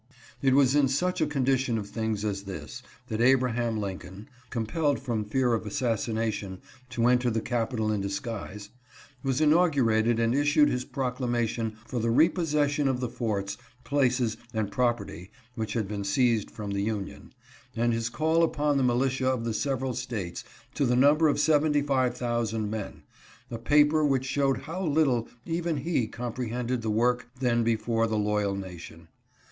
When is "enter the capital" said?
7.05-7.91